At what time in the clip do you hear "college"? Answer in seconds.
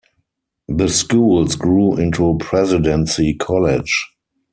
3.35-4.09